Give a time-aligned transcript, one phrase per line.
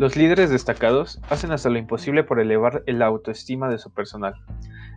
[0.00, 4.32] Los líderes destacados hacen hasta lo imposible por elevar la autoestima de su personal.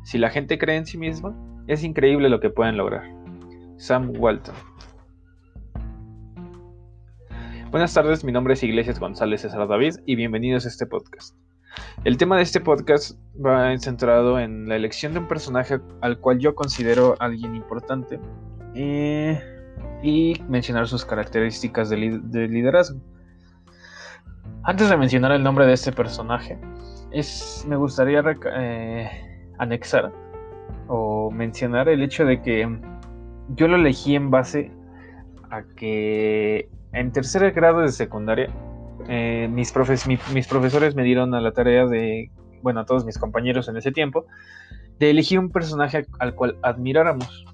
[0.05, 1.35] Si la gente cree en sí misma,
[1.67, 3.03] es increíble lo que pueden lograr.
[3.75, 4.55] Sam Walton.
[7.69, 11.35] Buenas tardes, mi nombre es Iglesias González César David y bienvenidos a este podcast.
[12.05, 16.39] El tema de este podcast va centrado en la elección de un personaje al cual
[16.39, 18.21] yo considero alguien importante
[18.73, 19.37] eh,
[20.01, 23.01] y mencionar sus características de, liderazgo.
[24.63, 26.57] Antes de mencionar el nombre de este personaje,
[27.11, 28.23] es, me gustaría
[28.57, 29.09] eh,
[29.57, 30.11] anexar
[30.87, 32.79] o mencionar el hecho de que
[33.55, 34.71] yo lo elegí en base
[35.49, 38.49] a que en tercer grado de secundaria
[39.07, 39.73] eh, mis,
[40.33, 43.91] mis profesores me dieron a la tarea de, bueno, a todos mis compañeros en ese
[43.91, 44.25] tiempo,
[44.99, 47.45] de elegir un personaje al cual admiráramos.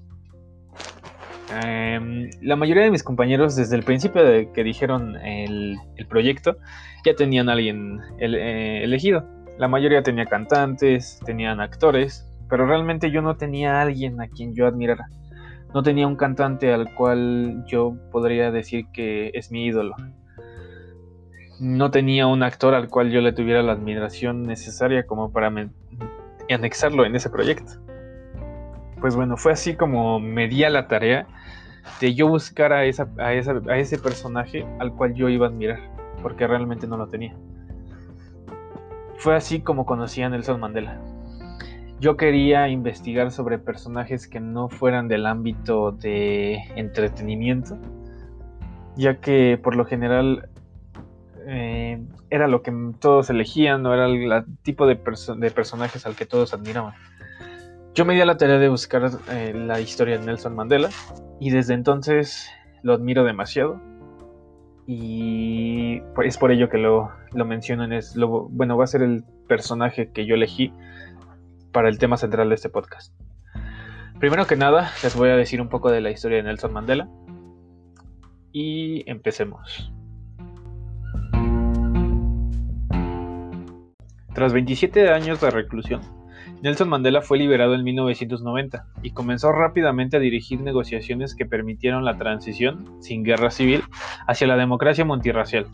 [1.52, 6.56] Em, la mayoría de mis compañeros, desde el principio de que dijeron el, proyecto,
[7.04, 9.24] ya tenían a alguien eh, elegido.
[9.58, 14.54] La mayoría tenía cantantes, tenían actores, pero realmente yo no tenía a alguien a quien
[14.54, 15.08] yo admirara.
[15.74, 19.94] No tenía un cantante al cual yo podría decir que es mi ídolo.
[21.60, 25.52] No tenía un actor al cual yo le tuviera la admiración necesaria como para
[26.48, 27.72] anexarlo en ese proyecto.
[29.00, 31.26] Pues bueno, fue así como me di a la tarea
[32.00, 35.80] de yo buscar a, esa, a, a ese personaje al cual yo iba a admirar,
[36.22, 37.34] porque realmente no lo tenía.
[39.16, 41.00] Fue así como conocí a Nelson Mandela.
[42.00, 47.78] Yo quería investigar sobre personajes que no fueran del ámbito de entretenimiento,
[48.96, 50.48] ya que por lo general
[51.46, 54.98] eh, era lo que todos elegían, no era el tipo de,
[55.36, 56.94] de personajes al que todos admiraban.
[57.92, 60.90] Yo me di a la tarea de buscar eh, la historia de Nelson Mandela
[61.40, 62.48] y desde entonces
[62.82, 63.80] lo admiro demasiado
[64.86, 69.02] y pues, es por ello que lo, lo menciono es lo, bueno va a ser
[69.02, 70.72] el personaje que yo elegí
[71.72, 73.12] para el tema central de este podcast.
[74.20, 77.08] Primero que nada les voy a decir un poco de la historia de Nelson Mandela
[78.52, 79.92] y empecemos.
[84.32, 86.19] Tras 27 años de reclusión,
[86.62, 92.18] Nelson Mandela fue liberado en 1990 y comenzó rápidamente a dirigir negociaciones que permitieron la
[92.18, 93.82] transición, sin guerra civil,
[94.26, 95.66] hacia la democracia multirracial.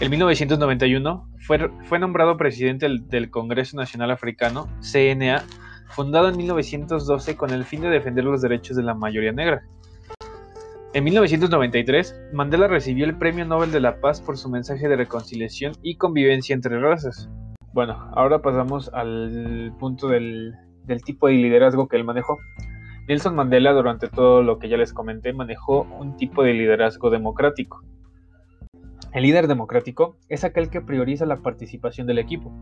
[0.00, 5.44] En 1991 fue, nombrado presidente del, del, Congreso Nacional Africano, CNA,
[5.88, 9.62] fundado en 1912 con el fin de defender los derechos de la mayoría negra.
[10.94, 15.72] En 1993, Mandela recibió el Premio Nobel de la Paz por su mensaje de reconciliación
[15.82, 17.28] y convivencia entre razas.
[17.72, 20.54] Bueno, ahora pasamos al punto del,
[21.04, 22.38] tipo de liderazgo que él manejó.
[23.08, 27.82] Nelson Mandela, durante todo lo que ya les comenté, manejó un tipo de liderazgo democrático.
[29.12, 32.52] El líder democrático es aquel que prioriza la participación del equipo,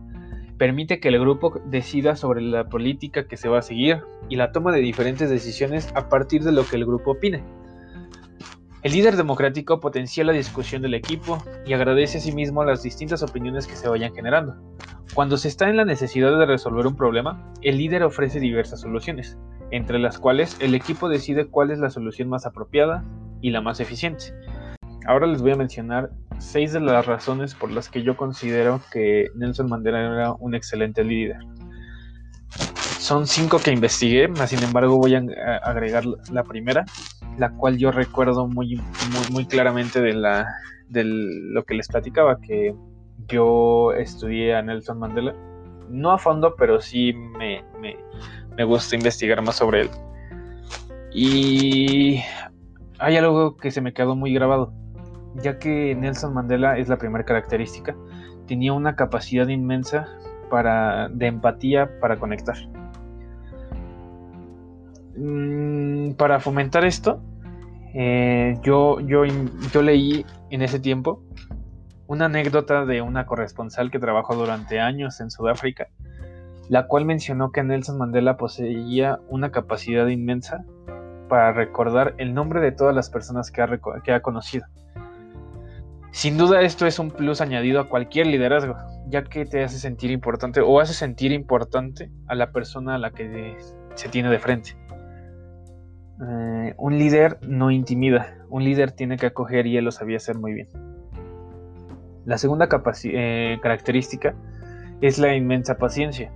[0.57, 4.51] permite que el grupo decida sobre la política que se va a seguir y la
[4.51, 7.43] toma de diferentes decisiones a partir de lo que el grupo opine.
[8.83, 13.23] El líder democrático potencia la discusión del equipo y agradece a sí mismo las distintas
[13.23, 14.55] opiniones que se vayan generando.
[15.13, 19.37] Cuando se está en la necesidad de resolver un problema, el líder ofrece diversas soluciones,
[19.69, 23.03] entre las cuales el equipo decide cuál es la solución más apropiada
[23.41, 24.33] y la más eficiente.
[25.05, 29.27] Ahora les voy a mencionar seis de las razones por las que yo considero que
[29.35, 31.39] Nelson Mandela era un excelente líder.
[32.97, 35.23] Son cinco que investigué, sin embargo voy a
[35.63, 36.85] agregar la primera,
[37.37, 38.79] la cual yo recuerdo muy,
[39.31, 40.47] muy, claramente de, la,
[40.87, 42.73] de lo que les platicaba, que
[43.27, 45.35] yo estudié a Nelson Mandela.
[45.89, 47.97] No a fondo, pero sí me, me,
[48.55, 49.89] me gusta investigar más sobre él.
[51.13, 52.21] Y
[52.99, 54.73] hay algo que se me quedó muy grabado,
[55.35, 57.95] ya que Nelson Mandela es la primera característica,
[58.47, 60.07] tenía una capacidad inmensa
[60.49, 62.55] para, de empatía para conectar.
[65.17, 67.21] Mm, para fomentar esto,
[67.93, 71.21] eh, yo, yo, yo leí en ese tiempo
[72.11, 75.87] una anécdota de una corresponsal que trabajó durante años en Sudáfrica,
[76.67, 80.65] la cual mencionó que Nelson Mandela poseía una capacidad inmensa
[81.29, 84.65] para recordar el nombre de todas las personas que ha, conocido.
[86.11, 88.75] Sin duda esto es un plus añadido a cualquier liderazgo,
[89.07, 93.11] ya que te hace sentir importante o hace sentir importante a la persona a la
[93.11, 93.55] que
[93.95, 94.75] se tiene de frente.
[96.27, 100.37] Eh, un líder no intimida, un líder tiene que acoger y él lo sabía hacer
[100.37, 100.90] muy bien.
[102.25, 102.69] La segunda
[103.03, 104.35] eh, característica
[105.01, 106.31] es la inmensa paciencia.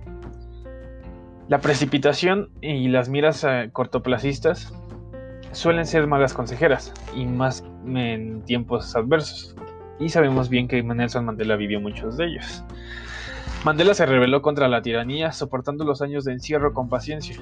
[1.48, 4.74] La precipitación y las miras eh, cortoplacistas
[5.52, 9.54] suelen ser malas consejeras y más en tiempos adversos.
[9.98, 12.64] y sabemos bien que Nelson Mandela vivió muchos de ellos.
[13.64, 17.36] Mandela se rebeló contra la tiranía, soportando los años de encierro con paciencia,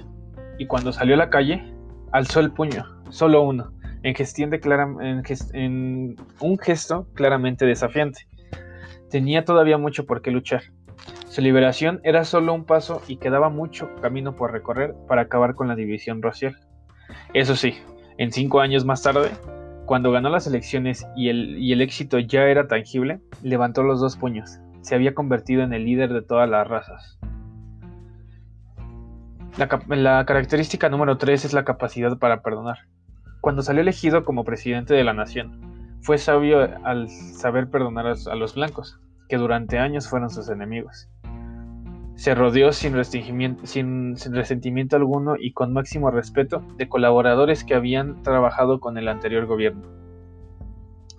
[0.59, 1.65] y cuando salió a la calle,
[2.13, 4.15] alzó el puño, solo uno, en,
[5.53, 8.27] en un gesto claramente desafiante.
[9.11, 10.63] Tenía todavía mucho por qué luchar.
[11.29, 15.69] Su liberación era solo un paso y quedaba mucho camino por recorrer para acabar con
[15.69, 16.57] la división racial.
[17.33, 17.75] Eso sí,
[18.19, 19.31] en cinco años más tarde,
[19.87, 24.59] cuando ganó las elecciones y el, éxito ya era tangible, levantó los dos puños.
[24.81, 27.19] Se había convertido en el líder de todas las razas.
[29.59, 32.79] La, característica número 3 es la capacidad para perdonar.
[33.41, 35.74] Cuando salió elegido como presidente de la nación,
[36.05, 41.09] fue sabio al saber perdonar a los blancos, que durante años fueron sus enemigos.
[42.15, 48.81] Se rodeó sin, sin, resentimiento alguno y con máximo respeto de colaboradores que habían trabajado
[48.81, 49.89] con el anterior gobierno.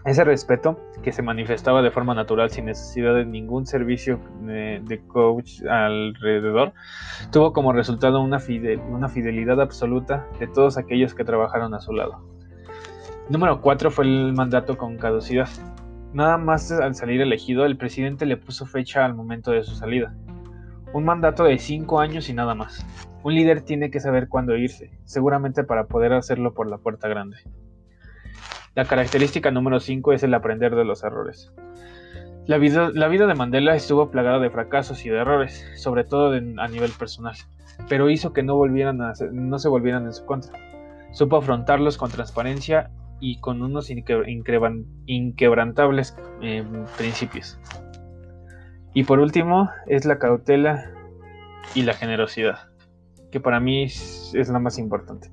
[0.06, 5.64] Ese respeto, que se manifestaba de forma natural sin necesidad de ningún servicio de, coach
[5.64, 6.74] alrededor,
[7.32, 12.35] tuvo como resultado una fidelidad absoluta de todos aquellos que trabajaron a su lado.
[13.28, 15.50] Número 4 fue el mandato con caducidad.
[16.14, 20.16] Nada más al salir elegido, el presidente le puso fecha al momento de su salida.
[20.94, 22.86] Un mandato de cinco años y nada más.
[23.24, 27.38] Un líder tiene que saber cuándo irse, seguramente para poder hacerlo por la puerta grande.
[28.76, 31.52] La característica número 5 es el aprender de los errores.
[32.46, 36.32] La vida, la vida, de Mandela estuvo plagada de fracasos y de errores, sobre todo
[36.32, 37.36] a nivel personal,
[37.90, 39.00] pero hizo que no, volvieran
[39.32, 40.60] no se volvieran en su contra.
[41.12, 46.64] Supo afrontarlos con transparencia y con unos inquebrantables eh,
[46.98, 47.60] principios.
[48.94, 50.92] Y por último es la cautela
[51.74, 52.70] y la generosidad,
[53.32, 55.32] que para mí es, la más importante.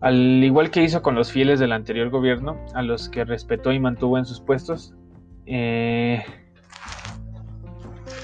[0.00, 3.80] Al igual que hizo con los fieles del anterior gobierno, a los que respetó y
[3.80, 4.94] mantuvo en sus puestos,
[5.46, 6.22] eh,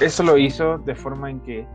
[0.01, 1.67] eso lo hizo de forma en que